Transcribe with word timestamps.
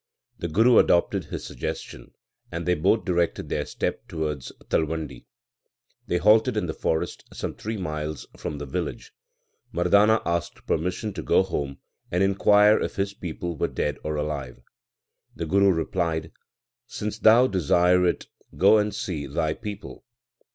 The 0.39 0.47
Guru 0.47 0.79
adopted 0.79 1.25
his 1.25 1.45
suggestion, 1.45 2.15
and 2.51 2.65
they 2.65 2.73
both 2.73 3.05
directed 3.05 3.49
their 3.49 3.67
steps 3.67 4.03
towards 4.07 4.51
Talwandi. 4.67 5.27
They 6.07 6.17
halted 6.17 6.57
in 6.57 6.65
the 6.65 6.73
forest 6.73 7.23
some 7.31 7.53
three 7.53 7.77
miles 7.77 8.25
from 8.35 8.57
the 8.57 8.65
village. 8.65 9.13
Mardana 9.71 10.23
asked 10.25 10.65
permission 10.65 11.13
to 11.13 11.21
go 11.21 11.43
home 11.43 11.77
and 12.09 12.23
inquire 12.23 12.79
if 12.79 12.95
his 12.95 13.13
people 13.13 13.55
were 13.55 13.67
dead 13.67 13.99
or 14.03 14.15
alive. 14.15 14.59
The 15.35 15.45
Guru 15.45 15.71
replied, 15.71 16.31
Since 16.87 17.19
thou 17.19 17.45
desire 17.45 18.03
it, 18.07 18.25
go 18.57 18.79
and 18.79 18.95
see 18.95 19.27
thy 19.27 19.53
people. 19.53 20.03